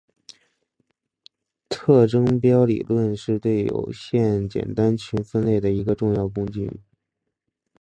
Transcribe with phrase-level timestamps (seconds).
[1.69, 6.81] 特征标理论是对有限简单群分类的一个有重要的工具。